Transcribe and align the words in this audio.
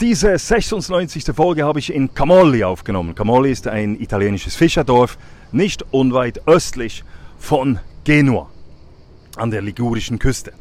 Diese 0.00 0.38
96. 0.38 1.24
Folge 1.34 1.64
habe 1.64 1.78
ich 1.78 1.92
in 1.92 2.14
Camolli 2.14 2.64
aufgenommen. 2.64 3.14
Camolli 3.14 3.52
ist 3.52 3.68
ein 3.68 4.00
italienisches 4.00 4.56
Fischerdorf, 4.56 5.18
nicht 5.52 5.84
unweit 5.92 6.48
östlich 6.48 7.04
von 7.38 7.78
Genua, 8.04 8.48
an 9.36 9.50
der 9.50 9.60
ligurischen 9.60 10.18
Küste. 10.18 10.54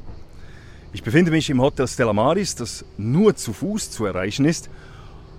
Ich 0.92 1.04
befinde 1.04 1.32
mich 1.32 1.50
im 1.50 1.62
Hotel 1.62 1.88
Stella 1.88 2.12
Maris, 2.12 2.56
das 2.56 2.84
nur 2.98 3.34
zu 3.34 3.54
Fuß 3.54 3.92
zu 3.92 4.06
erreichen 4.06 4.44
ist 4.44 4.70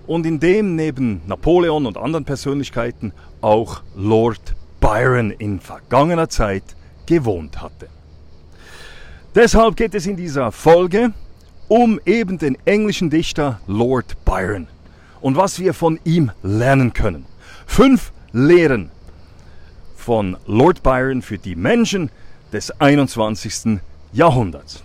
und 0.07 0.25
in 0.25 0.39
dem 0.39 0.75
neben 0.75 1.21
Napoleon 1.27 1.85
und 1.85 1.99
anderen 1.99 2.25
Persönlichkeiten 2.25 3.13
auch 3.41 3.83
Lord 3.95 4.55
Byron 4.79 5.29
in 5.29 5.59
vergangener 5.59 6.27
Zeit 6.27 6.75
gewohnt 7.05 7.61
hatte. 7.61 7.87
Deshalb 9.35 9.75
geht 9.75 9.93
es 9.93 10.07
in 10.07 10.17
dieser 10.17 10.51
Folge 10.51 11.13
um 11.71 12.01
eben 12.05 12.37
den 12.37 12.57
englischen 12.65 13.09
Dichter 13.09 13.61
Lord 13.65 14.25
Byron 14.25 14.67
und 15.21 15.37
was 15.37 15.57
wir 15.57 15.73
von 15.73 16.01
ihm 16.03 16.29
lernen 16.43 16.91
können. 16.91 17.25
Fünf 17.65 18.11
Lehren 18.33 18.91
von 19.95 20.35
Lord 20.47 20.83
Byron 20.83 21.21
für 21.21 21.37
die 21.37 21.55
Menschen 21.55 22.11
des 22.51 22.71
21. 22.81 23.79
Jahrhunderts. 24.11 24.83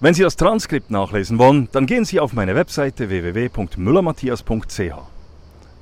Wenn 0.00 0.12
Sie 0.12 0.24
das 0.24 0.34
Transkript 0.34 0.90
nachlesen 0.90 1.38
wollen, 1.38 1.68
dann 1.70 1.86
gehen 1.86 2.04
Sie 2.04 2.18
auf 2.18 2.32
meine 2.32 2.56
Webseite 2.56 3.08
www.müllermatthias.ch. 3.08 4.80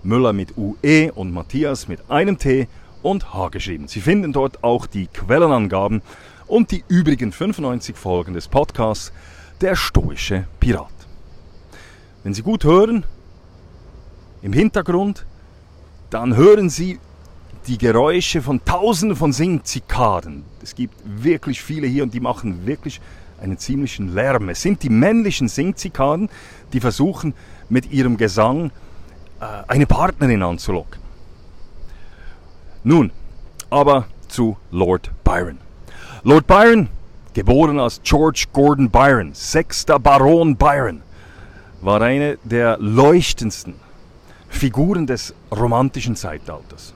Müller 0.03 0.35
mit 0.35 0.59
UE 0.59 1.11
und 1.15 1.33
Matthias 1.33 1.89
mit 1.89 2.11
einem 2.11 2.37
T 2.37 2.69
und 3.03 3.33
H 3.33 3.49
geschrieben. 3.49 3.89
Sie 3.89 4.03
finden 4.03 4.35
dort 4.35 4.63
auch 4.63 4.85
die 4.85 5.07
Quellenangaben 5.07 6.03
und 6.55 6.71
die 6.71 6.85
übrigen 6.87 7.33
95 7.33 7.97
Folgen 7.97 8.33
des 8.33 8.47
Podcasts 8.47 9.13
Der 9.61 9.75
stoische 9.75 10.47
Pirat. 10.61 10.87
Wenn 12.23 12.33
Sie 12.33 12.43
gut 12.43 12.63
hören, 12.63 13.05
im 14.41 14.53
Hintergrund, 14.53 15.27
dann 16.11 16.37
hören 16.37 16.71
Sie 16.71 17.01
die 17.67 17.77
Geräusche 17.77 18.41
von 18.41 18.65
Tausenden 18.65 19.17
von 19.17 19.33
Singzikaden. 19.33 20.45
Es 20.63 20.77
gibt 20.77 20.95
wirklich 21.05 21.61
viele 21.61 21.89
hier 21.89 22.05
und 22.05 22.15
die 22.15 22.21
machen 22.21 22.65
wirklich 22.67 23.01
einen 23.43 23.59
ziemlichen 23.59 24.15
Lärm. 24.15 24.49
Es 24.49 24.63
sind 24.63 24.85
die 24.85 24.91
männlichen 24.91 25.49
Singzikaden, 25.49 26.29
die 26.73 26.79
versuchen 26.79 27.35
mit 27.69 27.91
ihrem 27.91 28.17
Gesang 28.17 28.71
äh, 29.41 29.47
eine 29.67 29.87
Partnerin 29.87 30.45
anzulocken. 30.45 31.03
Nun, 32.85 33.11
aber 33.71 34.07
zu 34.29 34.57
Lord 34.71 35.11
Byron. 35.25 35.64
Lord 36.27 36.47
Byron, 36.47 36.89
geboren 37.35 37.79
als 37.79 38.01
George 38.03 38.47
Gordon 38.51 38.89
Byron, 38.89 39.35
sechster 39.35 39.99
Baron 39.99 40.57
Byron, 40.57 41.03
war 41.83 42.01
eine 42.01 42.39
der 42.45 42.79
leuchtendsten 42.79 43.75
Figuren 44.49 45.07
des 45.07 45.35
romantischen 45.55 46.17
Zeitalters. 46.17 46.95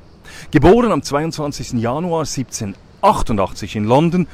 Geboren 0.51 0.93
am 0.93 1.03
22. 1.03 1.73
Januar 1.73 2.21
1788 2.21 3.77
in 3.77 3.85
London 3.85 4.27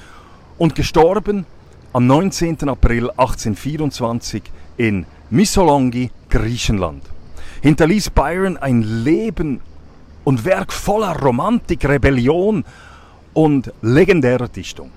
und 0.59 0.77
gestorben 0.77 1.45
am 1.93 2.07
19. 2.07 2.69
April 2.69 3.11
1824 3.11 4.45
in 4.77 5.07
Missolonghi, 5.29 6.13
Griechenland. 6.29 7.03
Hinterließ 7.63 8.11
Byron 8.11 8.59
ein 8.59 8.83
Leben 8.83 9.61
und 10.23 10.45
Werk 10.45 10.73
voller 10.73 11.19
Romantik, 11.19 11.85
Rebellion 11.85 12.65
und 13.35 13.73
legendärer 13.83 14.49
Dichtung. 14.49 14.91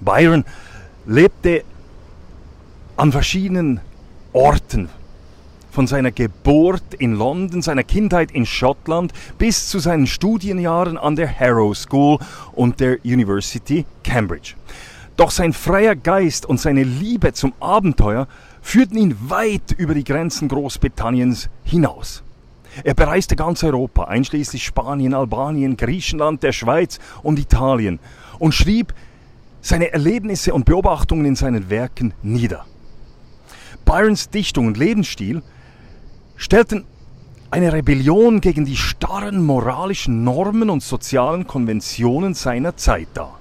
Byron 0.00 0.44
lebte 1.06 1.64
an 2.96 3.12
verschiedenen 3.12 3.80
Orten, 4.32 4.88
von 5.70 5.86
seiner 5.86 6.10
Geburt 6.10 6.94
in 6.98 7.14
London, 7.14 7.62
seiner 7.62 7.84
Kindheit 7.84 8.32
in 8.32 8.44
Schottland 8.44 9.12
bis 9.38 9.68
zu 9.68 9.78
seinen 9.78 10.06
Studienjahren 10.06 10.98
an 10.98 11.16
der 11.16 11.38
Harrow 11.38 11.76
School 11.76 12.18
und 12.52 12.80
der 12.80 12.98
University 13.04 13.86
Cambridge. 14.02 14.54
Doch 15.16 15.30
sein 15.30 15.52
freier 15.52 15.96
Geist 15.96 16.46
und 16.46 16.60
seine 16.60 16.82
Liebe 16.82 17.32
zum 17.32 17.52
Abenteuer 17.60 18.26
führten 18.62 18.96
ihn 18.96 19.16
weit 19.28 19.72
über 19.76 19.94
die 19.94 20.04
Grenzen 20.04 20.48
Großbritanniens 20.48 21.48
hinaus. 21.62 22.22
Er 22.84 22.94
bereiste 22.94 23.36
ganz 23.36 23.62
Europa, 23.64 24.04
einschließlich 24.04 24.64
Spanien, 24.64 25.14
Albanien, 25.14 25.76
Griechenland, 25.76 26.42
der 26.42 26.52
Schweiz 26.52 26.98
und 27.22 27.38
Italien 27.38 27.98
und 28.38 28.54
schrieb 28.54 28.94
seine 29.60 29.92
Erlebnisse 29.92 30.54
und 30.54 30.64
Beobachtungen 30.64 31.26
in 31.26 31.36
seinen 31.36 31.68
Werken 31.68 32.14
nieder. 32.22 32.64
Byrons 33.84 34.30
Dichtung 34.30 34.66
und 34.66 34.76
Lebensstil 34.76 35.42
stellten 36.36 36.84
eine 37.50 37.72
Rebellion 37.72 38.40
gegen 38.40 38.64
die 38.64 38.76
starren 38.76 39.44
moralischen 39.44 40.22
Normen 40.22 40.70
und 40.70 40.82
sozialen 40.82 41.46
Konventionen 41.46 42.34
seiner 42.34 42.76
Zeit 42.76 43.08
dar. 43.14 43.40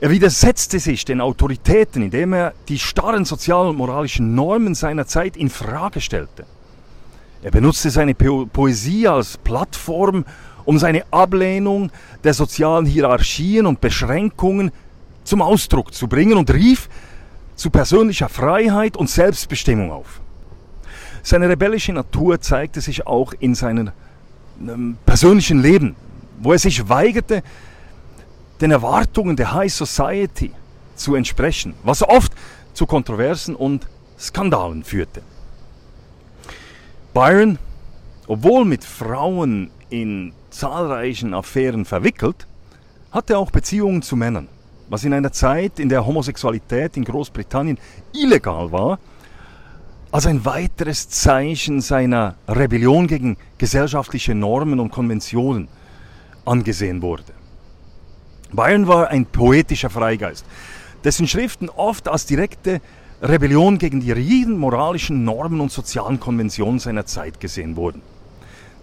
Er 0.00 0.10
widersetzte 0.10 0.80
sich 0.80 1.04
den 1.04 1.20
Autoritäten, 1.20 2.02
indem 2.02 2.32
er 2.32 2.52
die 2.68 2.80
starren 2.80 3.24
sozialen 3.24 3.70
und 3.70 3.76
moralischen 3.76 4.34
Normen 4.34 4.74
seiner 4.74 5.06
Zeit 5.06 5.36
in 5.36 5.48
Frage 5.48 6.00
stellte. 6.00 6.44
Er 7.44 7.50
benutzte 7.50 7.90
seine 7.90 8.14
po 8.14 8.46
Poesie 8.46 9.06
als 9.06 9.36
Plattform, 9.36 10.24
um 10.64 10.78
seine 10.78 11.04
Ablehnung 11.10 11.92
der 12.24 12.32
sozialen 12.32 12.86
Hierarchien 12.86 13.66
und 13.66 13.82
Beschränkungen 13.82 14.72
zum 15.24 15.42
Ausdruck 15.42 15.92
zu 15.92 16.08
bringen 16.08 16.38
und 16.38 16.50
rief 16.50 16.88
zu 17.54 17.68
persönlicher 17.68 18.30
Freiheit 18.30 18.96
und 18.96 19.10
Selbstbestimmung 19.10 19.92
auf. 19.92 20.22
Seine 21.22 21.50
rebellische 21.50 21.92
Natur 21.92 22.40
zeigte 22.40 22.80
sich 22.80 23.06
auch 23.06 23.34
in 23.38 23.54
seinem 23.54 23.90
ähm, 24.58 24.96
persönlichen 25.04 25.60
Leben, 25.60 25.96
wo 26.40 26.52
er 26.52 26.58
sich 26.58 26.88
weigerte, 26.88 27.42
den 28.62 28.70
Erwartungen 28.70 29.36
der 29.36 29.52
High 29.52 29.72
Society 29.72 30.50
zu 30.96 31.14
entsprechen, 31.14 31.74
was 31.82 32.02
oft 32.02 32.32
zu 32.72 32.86
Kontroversen 32.86 33.54
und 33.54 33.86
Skandalen 34.18 34.82
führte. 34.82 35.20
Byron, 37.14 37.60
obwohl 38.26 38.64
mit 38.64 38.82
Frauen 38.82 39.70
in 39.88 40.32
zahlreichen 40.50 41.32
Affären 41.32 41.84
verwickelt, 41.84 42.48
hatte 43.12 43.38
auch 43.38 43.52
Beziehungen 43.52 44.02
zu 44.02 44.16
Männern, 44.16 44.48
was 44.88 45.04
in 45.04 45.12
einer 45.12 45.30
Zeit, 45.30 45.78
in 45.78 45.88
der 45.88 46.04
Homosexualität 46.04 46.96
in 46.96 47.04
Großbritannien 47.04 47.78
illegal 48.12 48.72
war, 48.72 48.98
als 50.10 50.26
ein 50.26 50.44
weiteres 50.44 51.08
Zeichen 51.08 51.80
seiner 51.80 52.34
Rebellion 52.48 53.06
gegen 53.06 53.36
gesellschaftliche 53.58 54.34
Normen 54.34 54.80
und 54.80 54.90
Konventionen 54.90 55.68
angesehen 56.44 57.00
wurde. 57.00 57.32
Byron 58.52 58.88
war 58.88 59.06
ein 59.10 59.24
poetischer 59.24 59.88
Freigeist, 59.90 60.44
dessen 61.04 61.28
Schriften 61.28 61.68
oft 61.68 62.08
als 62.08 62.26
direkte 62.26 62.80
Rebellion 63.26 63.78
gegen 63.78 64.00
die 64.00 64.12
rigiden 64.12 64.58
moralischen 64.58 65.24
Normen 65.24 65.62
und 65.62 65.72
sozialen 65.72 66.20
Konventionen 66.20 66.78
seiner 66.78 67.06
Zeit 67.06 67.40
gesehen 67.40 67.74
wurden. 67.74 68.02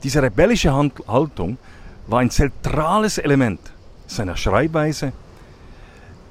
Diese 0.01 0.23
rebellische 0.23 0.73
Haltung 0.73 1.59
war 2.07 2.21
ein 2.21 2.31
zentrales 2.31 3.19
Element 3.19 3.59
seiner 4.07 4.35
Schreibweise, 4.35 5.13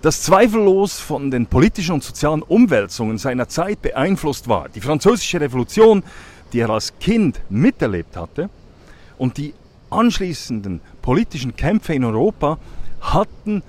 das 0.03 0.23
zweifellos 0.23 0.99
von 0.99 1.31
den 1.31 1.47
politischen 1.47 1.93
und 1.93 2.03
sozialen 2.03 2.43
Umwälzungen 2.43 3.17
seiner 3.17 3.49
Zeit 3.49 3.81
beeinflusst 3.81 4.49
war. 4.49 4.69
Die 4.69 4.81
französische 4.81 5.41
Revolution, 5.41 6.03
die 6.53 6.59
er 6.59 6.71
als 6.71 6.99
Kind 6.99 7.41
miterlebt 7.49 8.17
hatte, 8.17 8.51
und 9.19 9.37
die 9.37 9.55
anschließenden 9.91 10.81
politischen 11.01 11.55
Kämpfe 11.55 11.95
in 11.95 12.05
Europa 12.05 12.59
hatten 13.01 13.63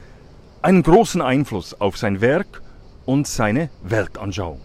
einen 0.64 0.82
großen 0.82 1.22
Einfluss 1.22 1.80
auf 1.80 1.96
sein 1.96 2.22
Werk 2.22 2.61
und 3.06 3.28
seine 3.28 3.70
Weltanschauung. 3.84 4.62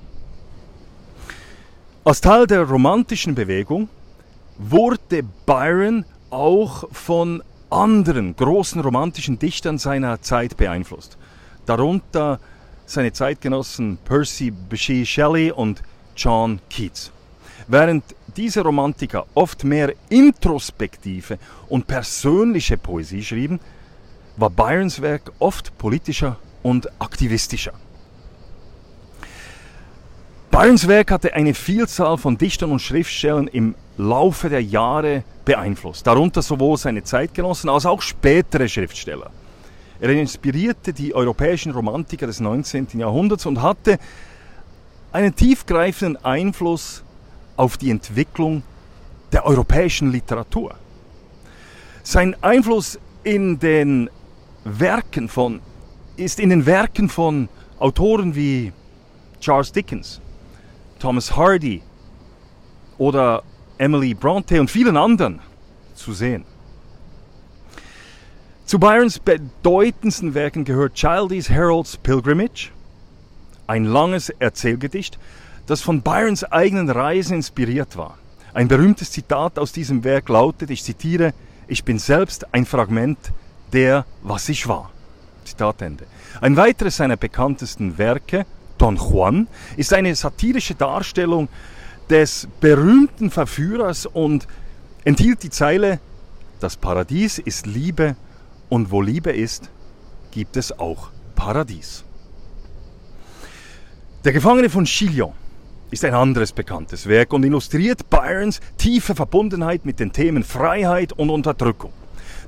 Als 2.04 2.20
Teil 2.20 2.46
der 2.46 2.62
romantischen 2.62 3.34
Bewegung 3.34 3.88
wurde 4.58 5.22
Byron 5.44 6.04
auch 6.30 6.84
von 6.92 7.42
anderen 7.70 8.36
großen 8.36 8.80
romantischen 8.80 9.38
Dichtern 9.38 9.78
seiner 9.78 10.22
Zeit 10.22 10.56
beeinflusst. 10.56 11.18
Darunter 11.66 12.38
seine 12.86 13.12
Zeitgenossen 13.12 13.98
Percy 14.04 14.50
Bysshe 14.52 15.04
Shelley 15.04 15.50
und 15.50 15.82
John 16.16 16.60
Keats. 16.70 17.10
Während 17.66 18.04
diese 18.36 18.62
Romantiker 18.62 19.26
oft 19.34 19.64
mehr 19.64 19.92
introspektive 20.08 21.38
und 21.68 21.86
persönliche 21.86 22.76
Poesie 22.76 23.24
schrieben, 23.24 23.58
war 24.36 24.50
Byrons 24.50 25.02
Werk 25.02 25.32
oft 25.40 25.76
politischer 25.78 26.38
und 26.62 26.88
aktivistischer. 27.00 27.72
Byrons 30.56 30.88
Werk 30.88 31.10
hatte 31.10 31.34
eine 31.34 31.52
Vielzahl 31.52 32.16
von 32.16 32.38
Dichtern 32.38 32.72
und 32.72 32.80
Schriftstellern 32.80 33.46
im 33.46 33.74
Laufe 33.98 34.48
der 34.48 34.62
Jahre 34.62 35.22
beeinflusst, 35.44 36.06
darunter 36.06 36.40
sowohl 36.40 36.78
seine 36.78 37.04
Zeitgenossen 37.04 37.68
als 37.68 37.84
auch 37.84 38.00
spätere 38.00 38.66
Schriftsteller. 38.66 39.30
Er 40.00 40.08
inspirierte 40.08 40.94
die 40.94 41.14
europäischen 41.14 41.72
Romantiker 41.72 42.26
des 42.26 42.40
19. 42.40 42.88
Jahrhunderts 42.94 43.44
und 43.44 43.60
hatte 43.60 43.98
einen 45.12 45.36
tiefgreifenden 45.36 46.24
Einfluss 46.24 47.04
auf 47.58 47.76
die 47.76 47.90
Entwicklung 47.90 48.62
der 49.32 49.44
europäischen 49.44 50.10
Literatur. 50.10 50.74
Sein 52.02 52.34
Einfluss 52.40 52.98
in 53.24 53.58
den 53.58 54.08
Werken 54.64 55.28
von, 55.28 55.60
ist 56.16 56.40
in 56.40 56.48
den 56.48 56.64
Werken 56.64 57.10
von 57.10 57.50
Autoren 57.78 58.34
wie 58.34 58.72
Charles 59.38 59.70
Dickens, 59.70 60.22
Thomas 60.98 61.36
Hardy 61.36 61.82
oder 62.98 63.42
Emily 63.78 64.14
Bronte 64.14 64.60
und 64.60 64.70
vielen 64.70 64.96
anderen 64.96 65.40
zu 65.94 66.12
sehen. 66.12 66.44
Zu 68.64 68.80
Byrons 68.80 69.18
bedeutendsten 69.18 70.34
Werken 70.34 70.64
gehört 70.64 70.94
Childe's 70.94 71.48
Harold's 71.48 71.96
Pilgrimage, 71.96 72.70
ein 73.66 73.84
langes 73.84 74.30
Erzählgedicht, 74.30 75.18
das 75.66 75.82
von 75.82 76.02
Byrons 76.02 76.44
eigenen 76.44 76.90
Reisen 76.90 77.36
inspiriert 77.36 77.96
war. 77.96 78.18
Ein 78.54 78.68
berühmtes 78.68 79.12
Zitat 79.12 79.58
aus 79.58 79.72
diesem 79.72 80.02
Werk 80.02 80.28
lautet, 80.28 80.70
ich 80.70 80.82
zitiere, 80.82 81.34
ich 81.68 81.84
bin 81.84 81.98
selbst 81.98 82.52
ein 82.54 82.64
Fragment 82.64 83.18
der, 83.72 84.04
was 84.22 84.48
ich 84.48 84.66
war. 84.66 84.90
Zitat 85.44 85.82
Ende. 85.82 86.06
Ein 86.40 86.56
weiteres 86.56 86.96
seiner 86.96 87.16
bekanntesten 87.16 87.98
Werke, 87.98 88.46
Don 88.78 88.96
Juan, 88.96 89.48
ist 89.76 89.92
eine 89.92 90.14
satirische 90.14 90.74
Darstellung 90.74 91.48
des 92.10 92.48
berühmten 92.60 93.30
Verführers 93.30 94.06
und 94.06 94.46
enthielt 95.04 95.42
die 95.42 95.50
Zeile, 95.50 96.00
das 96.60 96.76
Paradies 96.76 97.38
ist 97.38 97.66
Liebe 97.66 98.16
und 98.68 98.90
wo 98.90 99.02
Liebe 99.02 99.30
ist, 99.30 99.70
gibt 100.30 100.56
es 100.56 100.78
auch 100.78 101.10
Paradies. 101.34 102.04
Der 104.24 104.32
Gefangene 104.32 104.70
von 104.70 104.84
Chillon 104.84 105.32
ist 105.90 106.04
ein 106.04 106.14
anderes 106.14 106.52
bekanntes 106.52 107.06
Werk 107.06 107.32
und 107.32 107.44
illustriert 107.44 108.10
Byrons 108.10 108.60
tiefe 108.76 109.14
Verbundenheit 109.14 109.84
mit 109.84 110.00
den 110.00 110.12
Themen 110.12 110.42
Freiheit 110.42 111.12
und 111.12 111.30
Unterdrückung. 111.30 111.92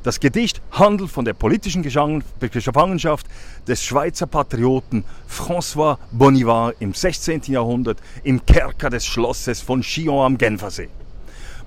Das 0.03 0.21
Gedicht 0.21 0.63
handelt 0.71 1.11
von 1.11 1.25
der 1.25 1.33
politischen 1.33 1.83
Gefangenschaft 1.83 3.27
des 3.67 3.83
Schweizer 3.83 4.27
Patrioten 4.27 5.05
François 5.29 5.99
Bonnivard 6.13 6.77
im 6.79 6.95
16. 6.95 7.43
Jahrhundert 7.47 7.99
im 8.23 8.45
Kerker 8.47 8.91
des 8.91 9.05
Schlosses 9.05 9.61
von 9.61 9.83
Chillon 9.83 10.25
am 10.25 10.39
Genfersee. 10.39 10.89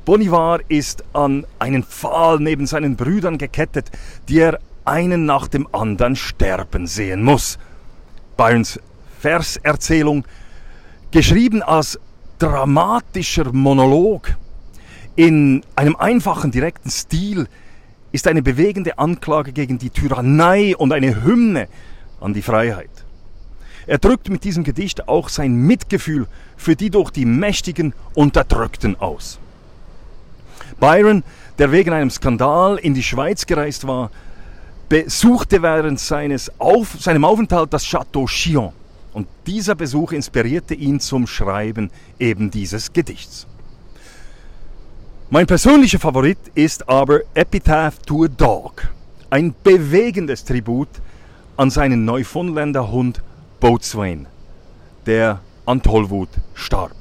Bonnivard 0.06 0.64
ist 0.70 1.04
an 1.14 1.46
einen 1.60 1.84
Pfahl 1.84 2.40
neben 2.40 2.66
seinen 2.66 2.96
Brüdern 2.96 3.38
gekettet, 3.38 3.92
die 4.30 4.40
er 4.40 4.60
einen 4.86 5.26
nach 5.26 5.48
dem 5.48 5.68
anderen 5.74 6.16
sterben 6.16 6.88
sehen 6.88 7.24
muss. 7.24 7.60
Byrons 8.38 8.80
Verserzählung, 9.20 10.26
geschrieben 11.12 11.62
als 11.62 12.00
dramatischer 12.40 13.52
Monolog 13.54 14.36
in 15.16 15.64
einem 15.76 15.96
einfachen, 15.98 16.50
direkten 16.50 16.90
Stil, 16.90 17.48
ist 18.12 18.28
eine 18.28 18.42
bewegende 18.42 18.98
Anklage 18.98 19.52
gegen 19.52 19.78
die 19.78 19.90
Tyrannei 19.90 20.76
und 20.76 20.92
eine 20.92 21.24
Hymne 21.24 21.68
an 22.20 22.34
die 22.34 22.42
Freiheit. 22.42 22.90
Er 23.88 23.98
drückt 23.98 24.30
mit 24.30 24.44
diesem 24.44 24.64
Gedicht 24.64 25.08
auch 25.08 25.30
sein 25.30 25.54
Mitgefühl 25.54 26.28
für 26.56 26.76
die 26.76 26.90
durch 26.90 27.10
die 27.10 27.26
Mächtigen 27.26 27.94
Unterdrückten 28.14 29.00
aus. 29.00 29.40
Byron, 30.80 31.24
der 31.58 31.72
wegen 31.72 31.94
einem 31.94 32.10
Skandal 32.10 32.78
in 32.78 32.94
die 32.94 33.04
Schweiz 33.04 33.46
gereist 33.46 33.88
war, 33.88 34.12
besuchte 34.90 35.62
während 35.62 36.00
seines 36.00 36.52
Auf, 36.60 36.98
seinem 37.00 37.24
Aufenthalt 37.24 37.74
das 37.74 37.86
Château 37.86 38.28
Chillon. 38.28 38.74
Und 39.14 39.28
dieser 39.46 39.76
Besuch 39.76 40.12
inspirierte 40.12 40.74
ihn 40.74 41.00
zum 41.00 41.28
Schreiben 41.28 41.92
eben 42.20 42.50
dieses 42.50 42.94
Gedichts. 42.94 43.48
Mein 45.34 45.48
persönlicher 45.48 45.98
Favorit 45.98 46.38
ist 46.56 46.90
aber 46.90 47.22
Epitaph 47.36 48.00
to 48.00 48.26
a 48.26 48.28
Dog, 48.28 48.90
ein 49.30 49.56
bewegendes 49.64 50.44
Tribut 50.44 50.90
an 51.56 51.70
seinen 51.70 52.04
Neufundländer 52.04 52.92
Hund 52.92 53.22
Boatswain, 53.62 54.28
der 55.06 55.40
an 55.66 55.82
Tollwut 55.82 56.28
starb. 56.54 56.98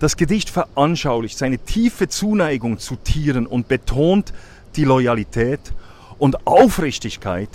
Das 0.00 0.16
Gedicht 0.16 0.50
veranschaulicht 0.50 1.38
seine 1.38 1.58
tiefe 1.58 2.08
Zuneigung 2.08 2.80
zu 2.80 2.96
Tieren 2.96 3.46
und 3.46 3.68
betont 3.68 4.32
die 4.74 4.82
Loyalität 4.82 5.60
und 6.18 6.48
Aufrichtigkeit, 6.48 7.50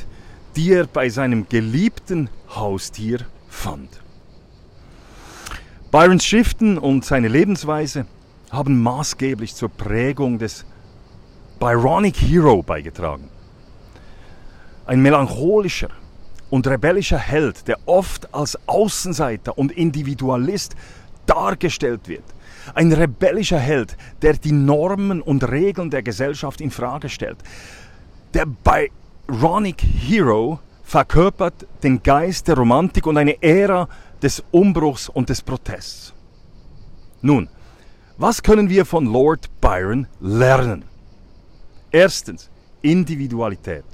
die 0.55 0.71
er 0.71 0.87
bei 0.87 1.09
seinem 1.09 1.49
geliebten 1.49 2.29
Haustier 2.55 3.25
fand. 3.49 3.89
Byrons 5.91 6.23
Schriften 6.23 6.77
und 6.77 7.03
seine 7.03 7.27
Lebensweise 7.27 8.05
haben 8.49 8.81
maßgeblich 8.81 9.55
zur 9.55 9.69
Prägung 9.69 10.39
des 10.39 10.65
Byronic 11.59 12.17
Hero 12.17 12.63
beigetragen. 12.63 13.29
Ein 14.85 15.01
melancholischer 15.01 15.89
und 16.49 16.65
rebellischer 16.65 17.19
Held, 17.19 17.67
der 17.67 17.77
oft 17.85 18.33
als 18.33 18.57
Außenseiter 18.67 19.57
und 19.57 19.71
Individualist 19.71 20.75
dargestellt 21.25 22.07
wird. 22.07 22.23
Ein 22.73 22.91
rebellischer 22.91 23.59
Held, 23.59 23.95
der 24.21 24.33
die 24.33 24.51
Normen 24.51 25.21
und 25.21 25.49
Regeln 25.49 25.89
der 25.89 26.01
Gesellschaft 26.01 26.59
in 26.61 26.71
Frage 26.71 27.09
stellt. 27.09 27.37
Der 28.33 28.45
Byronic 28.45 29.81
Hero 29.81 30.59
verkörpert 30.83 31.67
den 31.83 32.01
Geist 32.01 32.47
der 32.47 32.55
Romantik 32.55 33.05
und 33.05 33.17
eine 33.17 33.41
Ära 33.43 33.87
des 34.23 34.43
Umbruchs 34.51 35.07
und 35.07 35.29
des 35.29 35.41
Protests. 35.41 36.13
Nun, 37.21 37.47
was 38.19 38.43
können 38.43 38.69
wir 38.69 38.85
von 38.85 39.05
Lord 39.05 39.49
Byron 39.61 40.05
lernen? 40.19 40.83
Erstens, 41.89 42.49
Individualität. 42.81 43.85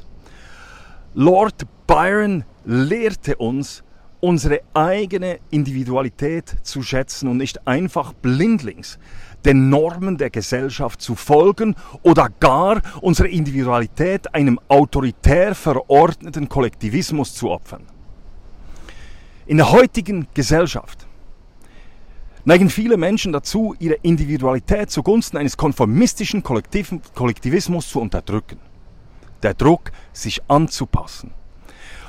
Lord 1.13 1.67
Byron 1.86 2.44
lehrte 2.65 3.36
uns, 3.36 3.84
unsere 4.22 4.62
eigene 4.74 5.38
Individualität 5.51 6.55
zu 6.63 6.82
schätzen 6.82 7.29
und 7.29 7.38
nicht 7.38 7.67
einfach 7.67 8.13
blindlings 8.13 8.98
den 9.46 9.70
Normen 9.70 10.17
der 10.17 10.32
Gesellschaft 10.32 11.00
zu 11.00 11.13
folgen 11.13 11.75
oder 12.01 12.29
gar 12.39 12.82
unsere 13.01 13.27
Individualität 13.27 14.34
einem 14.34 14.60
autoritär 14.67 15.53
verordneten 15.53 16.50
Kollektivismus 16.50 17.36
zu 17.36 17.51
opfern. 17.51 17.84
In 19.46 19.58
der 19.58 19.72
heutigen 19.72 20.27
Gesellschaft 20.34 21.04
neigen 22.45 22.69
viele 22.69 22.95
Menschen 22.95 23.33
dazu, 23.33 23.75
ihre 23.79 23.95
Individualität 23.95 24.91
zugunsten 24.91 25.37
eines 25.37 25.57
konformistischen 25.57 26.43
Kollektivismus 26.43 27.89
zu 27.89 27.99
unterdrücken. 27.99 28.59
Der 29.43 29.53
Druck, 29.53 29.91
sich 30.13 30.41
anzupassen 30.47 31.31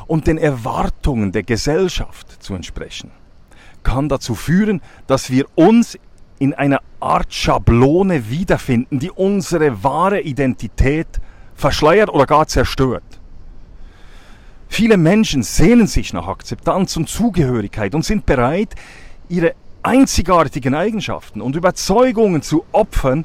und 0.07 0.26
den 0.26 0.38
Erwartungen 0.38 1.33
der 1.33 1.43
Gesellschaft 1.43 2.43
zu 2.43 2.55
entsprechen, 2.55 3.11
kann 3.83 4.09
dazu 4.09 4.35
führen, 4.35 4.81
dass 5.07 5.31
wir 5.31 5.47
uns 5.55 5.99
in 6.38 6.55
einer 6.55 6.81
Art 7.00 7.33
Schablone 7.33 8.28
wiederfinden, 8.31 8.99
die 8.99 9.11
unsere 9.11 9.83
wahre 9.83 10.21
Identität 10.21 11.07
verschleiert 11.55 12.11
oder 12.11 12.26
gar 12.26 12.47
zerstört. 12.47 13.02
Viele 14.69 14.97
Menschen 14.97 15.43
sehnen 15.43 15.87
sich 15.87 16.12
nach 16.12 16.26
Akzeptanz 16.26 16.97
und 16.97 17.09
Zugehörigkeit 17.09 17.95
und 17.95 18.05
sind 18.05 18.26
bereit, 18.26 18.75
ihre 19.28 19.55
einzigartigen 19.87 20.75
Eigenschaften 20.75 21.40
und 21.40 21.55
Überzeugungen 21.55 22.43
zu 22.43 22.64
opfern, 22.73 23.25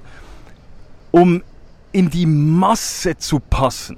um 1.10 1.42
in 1.92 2.10
die 2.12 2.28
Masse 2.28 3.18
zu 3.18 3.40
passen. 3.40 3.98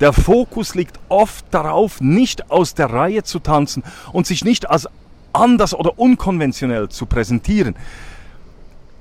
Der 0.00 0.12
Fokus 0.12 0.74
liegt 0.74 0.98
oft 1.08 1.44
darauf, 1.50 2.00
nicht 2.00 2.50
aus 2.50 2.74
der 2.74 2.90
Reihe 2.90 3.22
zu 3.22 3.38
tanzen 3.38 3.84
und 4.12 4.26
sich 4.26 4.44
nicht 4.44 4.68
als 4.68 4.88
anders 5.32 5.74
oder 5.74 5.98
unkonventionell 5.98 6.88
zu 6.88 7.06
präsentieren. 7.06 7.76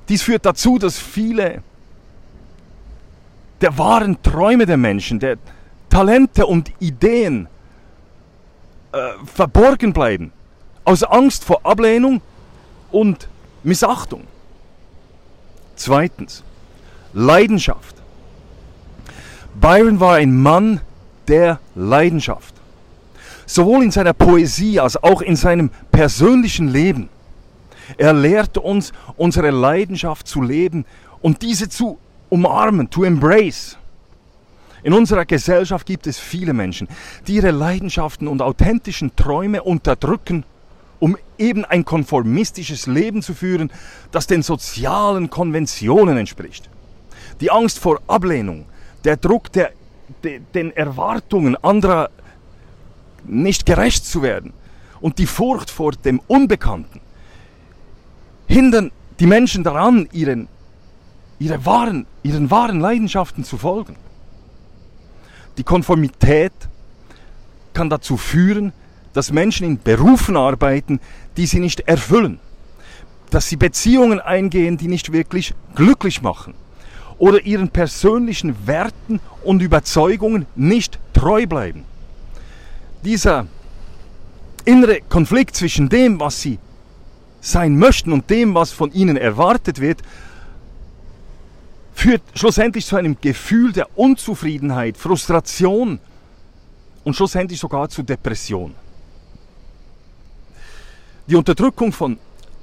Dies 0.10 0.22
führt 0.22 0.46
dazu, 0.46 0.78
dass 0.78 1.00
viele 1.00 1.64
der 3.62 3.78
wahren 3.78 4.22
Träume 4.22 4.66
der 4.66 4.78
Menschen, 4.78 5.20
der 5.20 5.38
Talente 5.90 6.46
und 6.46 6.70
Ideen 6.80 7.48
äh, 8.92 8.98
verborgen 9.26 9.94
bleiben. 9.94 10.34
Aus 10.84 11.04
Angst 11.04 11.46
vor 11.46 11.66
Ablehnung 11.66 12.22
und 12.94 13.28
Missachtung. 13.64 14.24
Zweitens, 15.76 16.44
Leidenschaft. 17.14 17.96
Byron 19.60 20.00
war 20.00 20.16
ein 20.16 20.36
Mann 20.36 20.82
der 21.28 21.60
Leidenschaft. 21.76 22.54
Sowohl 23.46 23.84
in 23.84 23.92
seiner 23.92 24.14
Poesie 24.14 24.80
als 24.80 25.02
auch 25.02 25.22
in 25.22 25.36
seinem 25.36 25.70
persönlichen 25.92 26.70
Leben. 26.70 27.10
Er 27.98 28.14
lehrte 28.14 28.62
uns, 28.62 28.94
unsere 29.18 29.52
Leidenschaft 29.52 30.28
zu 30.28 30.42
leben 30.42 30.86
und 31.22 31.42
diese 31.42 31.70
zu 31.70 31.98
umarmen, 32.30 32.90
to 32.90 33.04
embrace. 33.04 33.78
In 34.84 34.94
unserer 34.94 35.26
Gesellschaft 35.26 35.86
gibt 35.86 36.08
es 36.08 36.20
viele 36.20 36.54
Menschen, 36.54 36.88
die 37.28 37.36
ihre 37.36 37.52
Leidenschaften 37.52 38.28
und 38.28 38.42
authentischen 38.42 39.16
Träume 39.16 39.64
unterdrücken, 39.64 40.46
eben 41.44 41.66
ein 41.66 41.84
konformistisches 41.84 42.88
Leben 42.88 43.22
zu 43.22 43.34
führen, 43.34 43.72
das 44.12 44.28
den 44.28 44.42
sozialen 44.44 45.30
Konventionen 45.30 46.18
entspricht. 46.18 46.70
Die 47.42 47.52
Angst 47.52 47.80
vor 47.80 48.02
Ablehnung, 48.08 48.66
der 49.04 49.18
Druck 49.18 49.52
der, 49.52 49.72
de, 50.24 50.40
den 50.54 50.72
Erwartungen 50.72 51.56
anderer 51.58 52.10
nicht 53.26 53.66
gerecht 53.66 54.06
zu 54.06 54.22
werden 54.22 54.54
und 55.02 55.18
die 55.18 55.26
Furcht 55.26 55.70
vor 55.70 55.92
dem 55.92 56.22
Unbekannten 56.28 57.02
hindern 58.48 58.92
die 59.20 59.28
Menschen 59.28 59.64
daran, 59.64 60.08
ihren, 60.12 60.48
ihre 61.40 61.66
wahren, 61.66 62.06
ihren 62.24 62.50
wahren 62.52 62.80
Leidenschaften 62.80 63.44
zu 63.44 63.58
folgen. 63.58 63.96
Die 65.58 65.64
Konformität 65.64 66.54
kann 67.74 67.90
dazu 67.90 68.18
führen, 68.18 68.74
dass 69.14 69.32
Menschen 69.32 69.66
in 69.66 69.82
Berufen 69.82 70.36
arbeiten, 70.36 71.00
die 71.38 71.46
sie 71.46 71.60
nicht 71.60 71.82
erfüllen, 71.82 72.40
dass 73.30 73.48
sie 73.48 73.56
Beziehungen 73.56 74.20
eingehen, 74.20 74.78
die 74.78 74.88
nicht 74.88 75.12
wirklich 75.12 75.54
glücklich 75.76 76.22
machen 76.22 76.54
oder 77.18 77.42
ihren 77.46 77.70
persönlichen 77.70 78.68
Werten 78.68 79.20
und 79.44 79.62
Überzeugungen 79.62 80.46
nicht 80.56 81.00
treu 81.14 81.46
bleiben. 81.48 81.86
Dieser 83.04 83.48
innere 84.66 85.02
Konflikt 85.02 85.56
zwischen 85.56 85.90
dem, 85.90 86.20
was 86.20 86.42
sie 86.42 86.60
sein 87.42 87.78
möchten 87.78 88.12
und 88.14 88.30
dem, 88.30 88.56
was 88.56 88.72
von 88.72 88.92
ihnen 88.94 89.18
erwartet 89.18 89.80
wird, 89.82 90.02
führt 91.94 92.22
schlussendlich 92.34 92.86
zu 92.86 92.96
einem 92.96 93.18
Gefühl 93.20 93.72
der 93.72 93.98
Unzufriedenheit, 93.98 94.98
Frustration 94.98 96.00
und 97.04 97.16
schlussendlich 97.16 97.60
sogar 97.60 97.90
zu 97.90 98.04
Depression. 98.04 98.74
Die 101.28 101.36
Unterdrückung 101.36 101.94
von 101.94 102.18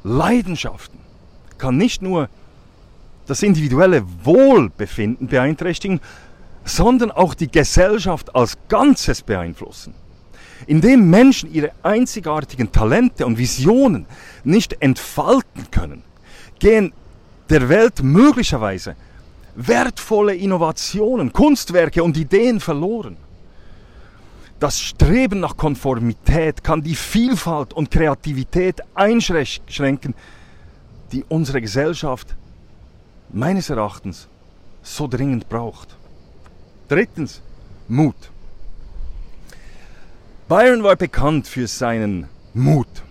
Leidenschaften 0.05 0.99
kann 1.57 1.79
nicht 1.79 2.03
nur 2.03 2.29
das 3.27 3.43
individuelle 3.43 4.05
Wohlbefinden 4.25 5.29
beeinträchtigen, 5.29 6.01
sondern 6.65 7.11
auch 7.11 7.33
die 7.35 7.51
Gesellschaft 7.51 8.35
als 8.35 8.59
Ganzes 8.69 9.23
beeinflussen. 9.23 9.95
Indem 10.67 11.09
Menschen 11.09 11.53
ihre 11.53 11.73
einzigartigen 11.83 12.71
Talente 12.71 13.25
und 13.25 13.39
Visionen 13.39 14.05
nicht 14.45 14.83
entfalten 14.83 15.71
können, 15.71 16.03
gehen 16.59 16.93
der 17.49 17.69
Welt 17.71 18.03
möglicherweise 18.03 18.95
wertvolle 19.55 20.35
Innovationen, 20.35 21.33
Kunstwerke 21.33 22.03
und 22.03 22.17
Ideen 22.19 22.61
verloren. 22.61 23.17
Das 24.61 24.79
Streben 24.79 25.41
nach 25.41 25.57
Konformität 25.57 26.63
kann 26.63 26.83
die 26.83 26.95
Vielfalt 26.95 27.73
und 27.73 27.91
Kreativität 27.91 28.83
einschränken, 28.95 30.15
die 31.13 31.25
unsere 31.31 31.63
Gesellschaft 31.63 32.37
meines 33.31 33.71
Erachtens 33.71 34.29
so 34.83 35.09
dringend 35.09 35.49
braucht. 35.49 35.97
Drittens, 36.89 37.41
Mut. 37.89 38.15
Byron 40.47 40.83
war 40.83 40.97
bekannt 40.97 41.49
für 41.49 41.67
seinen 41.67 42.29
Mut. 42.53 43.03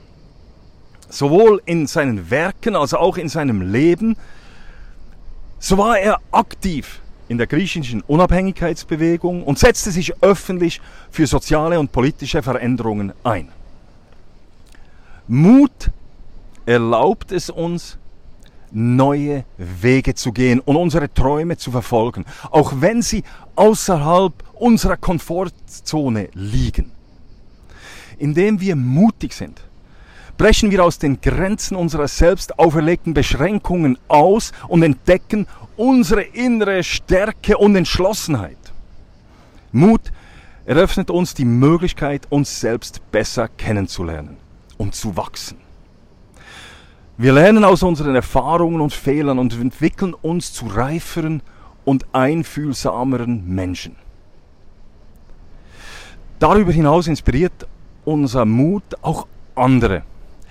Sowohl 1.09 1.63
in 1.65 1.87
seinen 1.87 2.29
Werken 2.29 2.75
als 2.75 2.93
auch 2.93 3.17
in 3.17 3.27
seinem 3.27 3.63
Leben. 3.63 4.17
So 5.57 5.79
war 5.79 5.97
er 5.97 6.19
aktiv 6.31 7.01
in 7.29 7.37
der 7.37 7.47
griechischen 7.47 8.01
Unabhängigkeitsbewegung 8.01 9.43
und 9.43 9.57
setzte 9.57 9.91
sich 9.91 10.21
öffentlich 10.21 10.81
für 11.09 11.25
soziale 11.25 11.79
und 11.79 11.93
politische 11.93 12.43
Veränderungen 12.43 13.13
ein. 13.23 13.47
Mut 15.27 15.91
erlaubt 16.65 17.31
es 17.31 17.49
uns, 17.49 17.97
neue 18.71 19.45
Wege 19.57 20.13
zu 20.13 20.33
gehen 20.33 20.59
und 20.59 20.75
unsere 20.75 21.11
Träume 21.13 21.55
zu 21.55 21.71
verfolgen, 21.71 22.25
auch 22.51 22.73
wenn 22.79 23.01
sie 23.01 23.23
außerhalb 23.55 24.33
unserer 24.55 24.97
Komfortzone 24.97 26.27
liegen 26.33 26.91
indem 28.19 28.59
wir 28.59 28.75
mutig 28.75 29.33
sind, 29.33 29.61
brechen 30.39 30.71
wir 30.71 30.85
aus 30.85 30.97
den 30.97 31.19
Grenzen 31.19 31.75
unserer 31.75 32.07
selbst 32.07 32.57
auferlegten 32.57 33.13
Beschränkungen 33.13 33.99
aus 34.07 34.53
und 34.69 34.83
entdecken 34.83 35.47
unsere 35.75 36.21
innere 36.21 36.81
Stärke 36.81 37.57
und 37.57 37.75
Entschlossenheit. 37.75 38.57
Mut 39.73 40.13
eröffnet 40.65 41.11
uns 41.11 41.33
die 41.33 41.43
Möglichkeit, 41.43 42.25
uns 42.29 42.61
selbst 42.61 43.01
besser 43.11 43.49
kennenzulernen 43.49 44.37
und 44.77 44.95
zu 44.95 45.17
wachsen. 45.17 45.57
Wir 47.17 47.33
lernen 47.33 47.65
aus 47.65 47.83
unseren 47.83 48.15
Erfahrungen 48.15 48.79
und 48.79 48.93
Fehlern 48.93 49.39
und 49.39 49.53
entwickeln 49.59 50.13
uns 50.13 50.53
zu 50.53 50.67
reiferen 50.67 51.43
und 51.83 52.05
einfühlsameren 52.13 53.45
Menschen. 53.45 53.97
Darüber 56.39 56.71
hinaus 56.71 57.07
inspiriert 57.07 57.67
unser 58.05 58.45
Mut 58.45 58.85
auch 59.01 59.27
andere. 59.53 60.03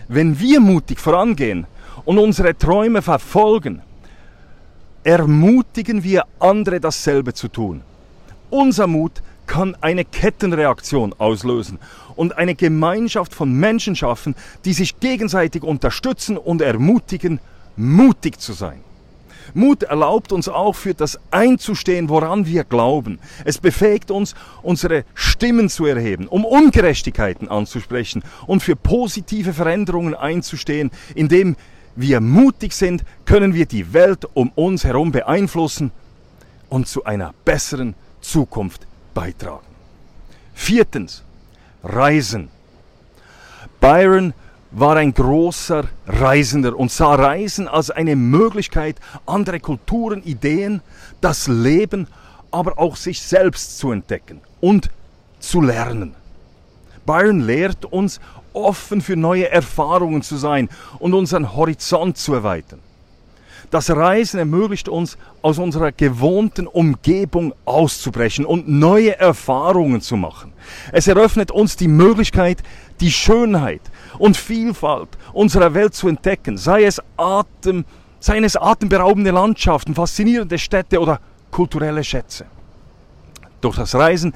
Wenn 0.08 0.40
wir 0.40 0.60
mutig 0.60 0.98
vorangehen 0.98 1.66
und 2.06 2.18
unsere 2.18 2.56
Träume 2.56 3.02
verfolgen, 3.02 3.82
ermutigen 5.04 6.02
wir 6.02 6.24
andere 6.38 6.80
dasselbe 6.80 7.34
zu 7.34 7.48
tun. 7.48 7.82
Unser 8.50 8.86
Mut 8.86 9.22
kann 9.46 9.76
eine 9.80 10.04
Kettenreaktion 10.04 11.14
auslösen 11.18 11.78
und 12.16 12.36
eine 12.38 12.54
Gemeinschaft 12.54 13.34
von 13.34 13.52
Menschen 13.52 13.96
schaffen, 13.96 14.34
die 14.64 14.72
sich 14.72 14.98
gegenseitig 15.00 15.62
unterstützen 15.62 16.36
und 16.38 16.62
ermutigen, 16.62 17.40
mutig 17.76 18.40
zu 18.40 18.54
sein. 18.54 18.80
Mut 19.54 19.82
erlaubt 19.82 20.32
uns 20.32 20.48
auch 20.48 20.74
für 20.74 20.94
das 20.94 21.18
einzustehen, 21.30 22.08
woran 22.08 22.46
wir 22.46 22.64
glauben. 22.64 23.18
Es 23.44 23.58
befähigt 23.58 24.10
uns, 24.10 24.34
unsere 24.62 25.04
Stimmen 25.14 25.68
zu 25.68 25.86
erheben, 25.86 26.28
um 26.28 26.44
Ungerechtigkeiten 26.44 27.48
anzusprechen 27.48 28.22
und 28.46 28.62
für 28.62 28.76
positive 28.76 29.52
Veränderungen 29.52 30.14
einzustehen. 30.14 30.90
Indem 31.14 31.56
wir 31.96 32.20
mutig 32.20 32.72
sind, 32.74 33.04
können 33.24 33.54
wir 33.54 33.66
die 33.66 33.92
Welt 33.92 34.26
um 34.34 34.50
uns 34.54 34.84
herum 34.84 35.12
beeinflussen 35.12 35.90
und 36.68 36.86
zu 36.86 37.04
einer 37.04 37.34
besseren 37.44 37.94
Zukunft 38.20 38.86
beitragen. 39.14 39.66
Viertens, 40.54 41.22
Reisen. 41.82 42.48
Byron 43.80 44.34
war 44.70 44.96
ein 44.96 45.14
großer 45.14 45.84
Reisender 46.06 46.76
und 46.76 46.90
sah 46.90 47.14
Reisen 47.14 47.68
als 47.68 47.90
eine 47.90 48.16
Möglichkeit, 48.16 48.96
andere 49.26 49.60
Kulturen, 49.60 50.22
Ideen, 50.22 50.82
das 51.20 51.48
Leben, 51.48 52.06
aber 52.50 52.78
auch 52.78 52.96
sich 52.96 53.22
selbst 53.22 53.78
zu 53.78 53.92
entdecken 53.92 54.40
und 54.60 54.90
zu 55.40 55.60
lernen. 55.60 56.14
Byron 57.06 57.40
lehrt 57.40 57.86
uns, 57.86 58.20
offen 58.52 59.00
für 59.00 59.16
neue 59.16 59.50
Erfahrungen 59.50 60.22
zu 60.22 60.36
sein 60.36 60.68
und 60.98 61.14
unseren 61.14 61.54
Horizont 61.54 62.18
zu 62.18 62.34
erweitern. 62.34 62.80
Das 63.70 63.90
Reisen 63.90 64.38
ermöglicht 64.38 64.88
uns, 64.88 65.18
aus 65.42 65.58
unserer 65.58 65.92
gewohnten 65.92 66.66
Umgebung 66.66 67.54
auszubrechen 67.66 68.46
und 68.46 68.66
neue 68.66 69.18
Erfahrungen 69.18 70.00
zu 70.00 70.16
machen. 70.16 70.52
Es 70.90 71.06
eröffnet 71.06 71.50
uns 71.50 71.76
die 71.76 71.88
Möglichkeit, 71.88 72.62
die 73.00 73.10
Schönheit 73.10 73.82
und 74.18 74.36
Vielfalt 74.36 75.08
unserer 75.32 75.74
Welt 75.74 75.94
zu 75.94 76.08
entdecken, 76.08 76.56
sei 76.56 76.84
es 76.84 77.00
Atem, 77.16 77.84
seien 78.20 78.44
es 78.44 78.56
atemberaubende 78.56 79.30
Landschaften, 79.30 79.94
faszinierende 79.94 80.58
Städte 80.58 81.00
oder 81.00 81.20
kulturelle 81.50 82.04
Schätze. 82.04 82.46
Durch 83.60 83.76
das 83.76 83.94
Reisen 83.94 84.32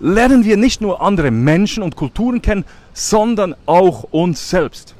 lernen 0.00 0.44
wir 0.44 0.56
nicht 0.56 0.80
nur 0.80 1.00
andere 1.00 1.30
Menschen 1.30 1.82
und 1.82 1.96
Kulturen 1.96 2.42
kennen, 2.42 2.64
sondern 2.92 3.54
auch 3.66 4.04
uns 4.04 4.50
selbst. 4.50 4.94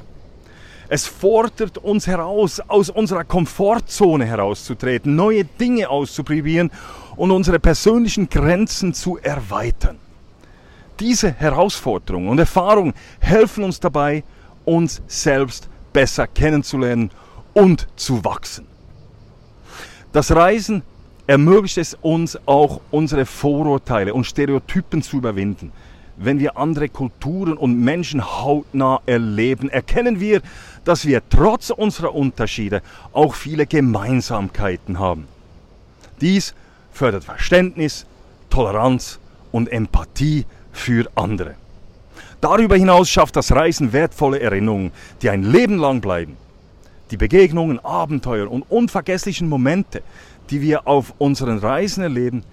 Es 0.88 1.06
fordert 1.06 1.78
uns 1.78 2.06
heraus, 2.06 2.60
aus 2.60 2.90
unserer 2.90 3.24
Komfortzone 3.24 4.26
herauszutreten, 4.26 5.16
neue 5.16 5.44
Dinge 5.44 5.88
auszuprobieren 5.88 6.70
und 7.16 7.30
unsere 7.30 7.58
persönlichen 7.58 8.28
Grenzen 8.28 8.92
zu 8.92 9.18
erweitern. 9.18 9.98
Diese 11.00 11.32
Herausforderungen 11.32 12.28
und 12.28 12.38
Erfahrungen 12.38 12.94
helfen 13.18 13.64
uns 13.64 13.80
dabei, 13.80 14.22
uns 14.64 15.02
selbst 15.06 15.68
besser 15.92 16.26
kennenzulernen 16.26 17.10
und 17.52 17.88
zu 17.96 18.24
wachsen. 18.24 18.66
Das 20.12 20.30
Reisen 20.30 20.82
ermöglicht 21.26 21.78
es 21.78 21.94
uns 21.94 22.38
auch, 22.46 22.80
unsere 22.90 23.26
Vorurteile 23.26 24.14
und 24.14 24.24
Stereotypen 24.24 25.02
zu 25.02 25.16
überwinden. 25.16 25.72
Wenn 26.16 26.38
wir 26.38 26.56
andere 26.56 26.88
Kulturen 26.88 27.54
und 27.54 27.80
Menschen 27.80 28.24
hautnah 28.24 29.00
erleben, 29.06 29.68
erkennen 29.68 30.20
wir, 30.20 30.42
dass 30.84 31.06
wir 31.06 31.22
trotz 31.28 31.70
unserer 31.70 32.14
Unterschiede 32.14 32.82
auch 33.12 33.34
viele 33.34 33.66
Gemeinsamkeiten 33.66 35.00
haben. 35.00 35.26
Dies 36.20 36.54
fördert 36.92 37.24
Verständnis, 37.24 38.06
Toleranz 38.50 39.18
und 39.50 39.72
Empathie 39.72 40.46
für 40.74 41.08
andere. 41.14 41.54
Darüber 42.42 42.76
hinaus 42.76 43.08
schafft 43.08 43.36
das 43.36 43.52
Reisen 43.52 43.94
wertvolle 43.94 44.40
Erinnerungen, 44.40 44.92
die 45.22 45.30
ein 45.30 45.42
Leben 45.42 45.78
lang 45.78 46.02
bleiben. 46.02 46.36
Die 47.10 47.16
Begegnungen, 47.16 47.82
Abenteuer 47.82 48.50
und 48.50 48.64
unvergesslichen 48.68 49.48
Momente, 49.48 50.02
die 50.50 50.60
wir 50.60 50.86
auf 50.86 51.14
unseren 51.16 51.58
Reisen 51.58 52.02
erleben, 52.02 52.44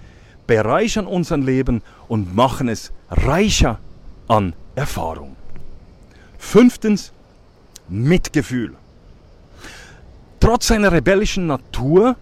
bereichern 0.47 1.07
unser 1.07 1.37
Leben 1.37 1.81
und 2.07 2.33
machen 2.35 2.69
es 2.69 2.93
reicher 3.09 3.79
an 4.27 4.53
Erfahrung. 4.75 5.35
Fünftens, 6.37 7.11
Mitgefühl. 7.89 8.75
Trotz 10.39 10.67
seiner 10.67 10.91
rebellischen 10.91 11.47
Natur 11.47 12.15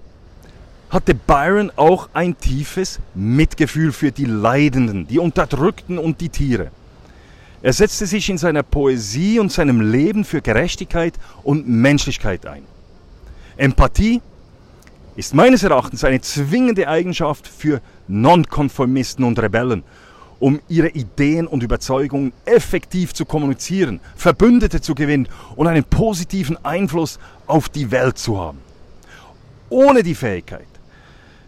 hatte 0.89 1.13
Byron 1.13 1.71
auch 1.75 2.09
ein 2.13 2.37
tiefes 2.37 2.99
Mitgefühl 3.13 3.91
für 3.91 4.11
die 4.11 4.25
Leidenden, 4.25 5.07
die 5.07 5.19
Unterdrückten 5.19 5.97
und 5.97 6.21
die 6.21 6.29
Tiere. 6.29 6.71
Er 7.61 7.73
setzte 7.73 8.05
sich 8.05 8.29
in 8.29 8.37
seiner 8.37 8.63
Poesie 8.63 9.39
und 9.39 9.51
seinem 9.51 9.81
Leben 9.81 10.23
für 10.23 10.41
Gerechtigkeit 10.41 11.13
und 11.43 11.67
Menschlichkeit 11.67 12.45
ein. 12.45 12.63
Empathie 13.57 14.21
ist 15.17 15.35
meines 15.35 15.63
Erachtens 15.63 16.05
eine 16.05 16.21
zwingende 16.21 16.87
Eigenschaft 16.87 17.45
für 17.45 17.81
Nonkonformisten 18.07 19.25
und 19.25 19.37
Rebellen, 19.37 19.83
um 20.39 20.61
ihre 20.69 20.87
Ideen 20.87 21.45
und 21.45 21.61
Überzeugungen 21.61 22.31
effektiv 22.45 23.13
zu 23.13 23.25
kommunizieren, 23.25 23.99
Verbündete 24.15 24.79
zu 24.79 24.95
gewinnen 24.95 25.27
und 25.57 25.67
einen 25.67 25.83
positiven 25.83 26.63
Einfluss 26.63 27.19
auf 27.45 27.67
die 27.67 27.91
Welt 27.91 28.17
zu 28.17 28.39
haben. 28.39 28.59
Ohne 29.69 30.01
die 30.01 30.15
Fähigkeit, 30.15 30.68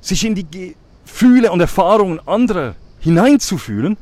sich 0.02 0.26
in 0.26 0.36
die 0.36 0.76
Gefühle 1.06 1.52
und 1.52 1.62
Erfahrungen 1.62 2.20
anderer 2.28 2.76
hineinzufühlen, 3.00 3.98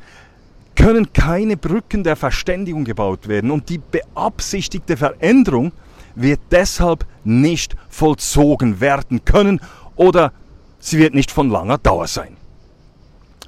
können 0.74 1.12
keine 1.12 1.56
Brücken 1.56 2.04
der 2.04 2.16
Verständigung 2.16 2.84
gebaut 2.84 3.28
werden 3.28 3.50
und 3.50 3.68
die 3.68 3.78
beabsichtigte 3.78 4.96
Veränderung 4.96 5.72
wird 6.14 6.40
deshalb 6.50 7.06
nicht 7.22 7.76
vollzogen 7.88 8.80
werden 8.80 9.24
können 9.24 9.60
oder 9.96 10.32
sie 10.78 10.98
wird 10.98 11.14
nicht 11.14 11.30
von 11.30 11.50
langer 11.50 11.78
Dauer 11.78 12.06
sein. 12.06 12.36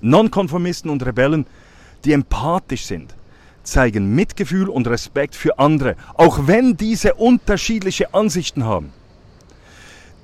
Nonkonformisten 0.02 0.90
und 0.90 1.04
Rebellen, 1.06 1.46
die 2.04 2.12
empathisch 2.12 2.84
sind, 2.84 3.14
zeigen 3.62 4.14
Mitgefühl 4.14 4.68
und 4.68 4.88
Respekt 4.88 5.34
für 5.34 5.58
andere, 5.58 5.96
auch 6.14 6.46
wenn 6.46 6.76
diese 6.76 7.14
unterschiedliche 7.14 8.12
Ansichten 8.12 8.64
haben. 8.64 8.92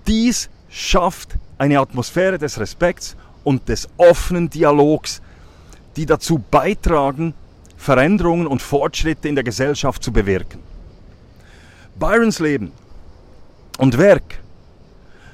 Dies 0.06 0.50
schafft 0.68 1.36
eine 1.58 1.80
Atmosphäre 1.80 2.38
des 2.38 2.58
Respekts 2.58 3.16
und 3.44 3.68
des 3.68 3.88
offenen 3.96 4.48
Dialogs, 4.48 5.20
die 5.96 6.06
dazu 6.06 6.38
beitragen, 6.50 7.34
Veränderungen 7.76 8.46
und 8.46 8.62
Fortschritte 8.62 9.28
in 9.28 9.34
der 9.34 9.44
Gesellschaft 9.44 10.02
zu 10.02 10.12
bewirken. 10.12 10.60
Byrons 11.98 12.38
Leben 12.38 12.72
und 13.78 13.98
Werk 13.98 14.40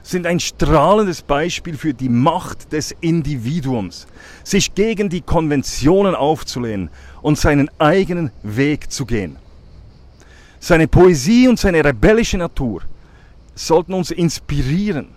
sind 0.03 0.27
ein 0.27 0.38
strahlendes 0.38 1.22
Beispiel 1.22 1.77
für 1.77 1.94
die 1.94 2.11
Macht 2.11 2.72
des 2.72 2.94
Individuums, 3.01 4.07
sich 4.44 4.75
gegen 4.75 5.09
die 5.09 5.22
Konventionen 5.22 6.14
aufzulehnen 6.14 6.90
und 7.22 7.38
seinen 7.38 7.70
eigenen 7.79 8.31
Weg 8.42 8.92
zu 8.92 9.07
gehen. 9.07 9.38
Seine 10.61 10.88
Poesie 10.88 11.48
und 11.48 11.59
seine 11.59 11.85
rebellische 11.85 12.38
Natur 12.38 12.83
sollten 13.55 13.94
uns 13.94 14.11
inspirieren, 14.11 15.09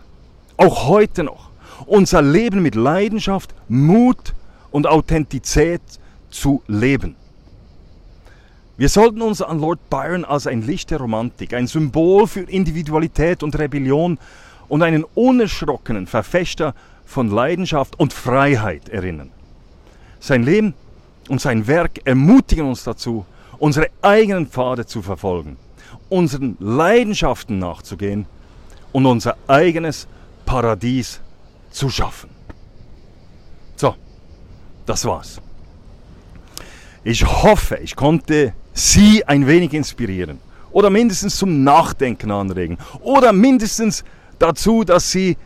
auch 0.57 0.87
heute 0.87 1.23
noch, 1.23 1.49
unser 1.85 2.21
Leben 2.21 2.61
mit 2.61 2.75
Leidenschaft, 2.75 3.53
Mut 3.69 4.33
und 4.71 4.87
Authentizität 4.87 5.81
zu 6.29 6.61
leben. 6.67 7.15
Wir 8.77 8.89
sollten 8.89 9.21
uns 9.21 9.41
an 9.41 9.59
Lord 9.59 9.89
Byron 9.89 10.23
als 10.25 10.45
ein 10.45 10.61
Licht 10.61 10.91
der 10.91 10.99
Romantik, 10.99 11.53
ein 11.53 11.65
Symbol 11.65 12.27
für 12.27 12.41
Individualität 12.41 13.41
und 13.41 13.57
Rebellion 13.57 14.19
und 14.67 14.83
einen 14.83 15.03
unerschrockenen 15.15 16.05
Verfechter 16.05 16.75
von 17.05 17.29
Leidenschaft 17.31 17.99
und 17.99 18.13
Freiheit 18.13 18.89
erinnern. 18.89 19.31
Sein 20.19 20.43
Leben 20.43 20.73
und 21.29 21.41
sein 21.41 21.67
Werk 21.67 22.01
ermutigen 22.05 22.67
uns 22.67 22.83
dazu, 22.83 23.25
unsere 23.57 23.87
eigenen 24.01 24.47
Pfade 24.47 24.85
zu 24.85 25.01
verfolgen, 25.01 25.57
unseren 26.09 26.57
Leidenschaften 26.59 27.59
nachzugehen 27.59 28.25
und 28.91 29.05
unser 29.05 29.37
eigenes 29.47 30.07
Paradies 30.47 31.19
zu 31.69 31.89
schaffen. 31.89 32.31
So, 33.75 33.93
das 34.87 35.05
war's. 35.05 35.39
Ich 37.03 37.23
hoffe, 37.23 37.75
ich 37.83 37.95
konnte 37.95 38.53
Sie 38.73 39.23
ein 39.25 39.45
wenig 39.45 39.73
inspirieren 39.73 40.39
oder 40.71 40.89
mindestens 40.89 41.37
zum 41.37 41.63
Nachdenken 41.63 42.31
anregen 42.31 42.77
oder 43.01 43.33
mindestens 43.33 44.03
dazu, 44.39 44.83
dass 44.83 45.11
Sie 45.11 45.37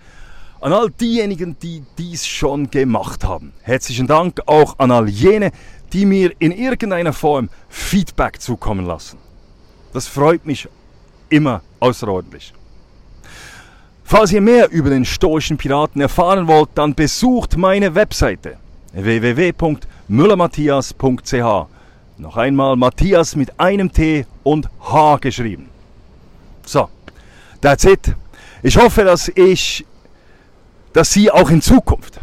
an 0.59 0.73
all 0.73 0.91
diejenigen, 0.91 1.57
die 1.59 1.81
dies 1.97 2.27
schon 2.27 2.69
gemacht 2.69 3.23
haben. 3.23 3.53
Herzlichen 3.63 4.05
Dank 4.05 4.39
auch 4.45 4.77
an 4.77 4.91
all 4.91 5.09
jene, 5.09 5.51
die 5.93 6.05
mir 6.05 6.31
in 6.37 6.51
irgendeiner 6.51 7.13
Form 7.13 7.49
Feedback 7.69 8.39
zukommen 8.39 8.85
lassen. 8.85 9.17
Das 9.93 10.07
freut 10.07 10.45
mich 10.45 10.69
immer 11.29 11.63
außerordentlich. 11.81 12.53
Falls 14.03 14.31
ihr 14.31 14.41
mehr 14.41 14.71
über 14.71 14.89
den 14.89 15.05
stoischen 15.05 15.57
Piraten 15.57 16.01
erfahren 16.01 16.47
wollt, 16.47 16.69
dann 16.75 16.95
besucht 16.95 17.57
meine 17.57 17.93
Webseite 17.95 18.57
www.müllermatthias.ch. 18.93 21.67
Noch 22.17 22.37
einmal 22.37 22.75
Matthias 22.75 23.35
mit 23.35 23.59
einem 23.59 23.91
T 23.91 24.25
und 24.43 24.69
H 24.81 25.17
geschrieben. 25.17 25.69
So, 26.65 26.89
that's 27.61 27.83
it. 27.85 28.15
Ich 28.61 28.77
hoffe, 28.77 29.03
dass 29.03 29.29
ich, 29.29 29.85
dass 30.93 31.11
Sie 31.11 31.31
auch 31.31 31.49
in 31.49 31.61
Zukunft 31.61 32.19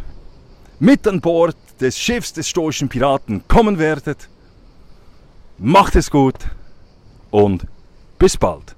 mit 0.79 1.09
an 1.09 1.21
Bord 1.21 1.57
des 1.81 1.99
Schiffs 1.99 2.33
des 2.33 2.49
stoischen 2.49 2.89
Piraten 2.89 3.43
kommen 3.49 3.79
werdet. 3.79 4.29
Macht 5.59 5.97
es 5.97 6.11
gut 6.11 6.37
und 7.31 7.67
bis 8.19 8.37
bald. 8.37 8.78